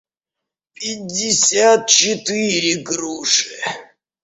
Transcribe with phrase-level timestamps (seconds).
[0.75, 3.45] пятьдесят четыре груши